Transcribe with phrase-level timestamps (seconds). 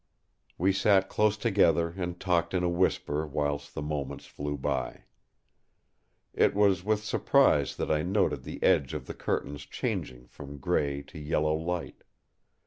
[0.57, 5.03] We sat close together and talked in a whisper whilst the moments flew by.
[6.33, 11.03] It was with surprise that I noted the edge of the curtains changing from grey
[11.03, 12.01] to yellow light.